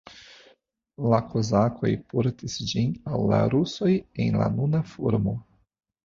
La 1.11 1.17
kozakoj 1.33 1.91
portis 2.13 2.55
ĝin 2.71 2.95
al 3.11 3.25
la 3.33 3.41
rusoj 3.55 3.91
en 4.25 4.39
la 4.43 4.47
nuna 4.55 4.81
formo. 4.95 5.35